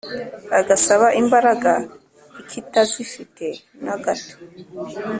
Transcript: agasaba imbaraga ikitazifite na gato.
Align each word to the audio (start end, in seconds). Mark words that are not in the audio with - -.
agasaba 0.59 1.07
imbaraga 1.21 1.73
ikitazifite 2.41 3.47
na 3.83 3.95
gato. 4.03 4.35